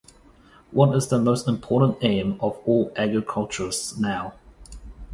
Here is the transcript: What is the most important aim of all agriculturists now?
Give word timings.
What 0.71 0.95
is 0.95 1.09
the 1.09 1.19
most 1.19 1.47
important 1.47 1.99
aim 2.01 2.37
of 2.41 2.57
all 2.65 2.91
agriculturists 2.95 3.97
now? 3.99 4.33